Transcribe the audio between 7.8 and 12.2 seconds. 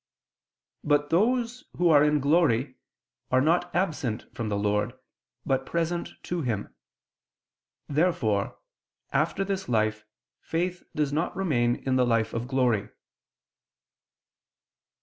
Therefore after this life faith does not remain in the